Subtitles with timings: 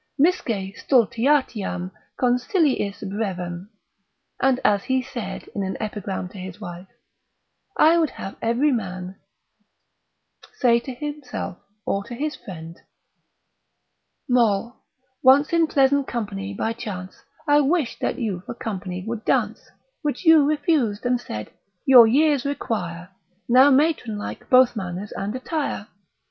[0.19, 6.87] Misce stultitiam consiliis brevem—and as he said in an epigram to his wife,
[7.77, 9.19] I would have every man
[10.53, 12.79] say to himself, or to his friend,
[14.27, 14.75] Moll,
[15.21, 19.69] once in pleasant company by chance, I wished that you for company would dance:
[20.01, 21.51] Which you refus'd, and said,
[21.85, 23.09] your years require,
[23.47, 25.89] Now, matron like, both manners and attire.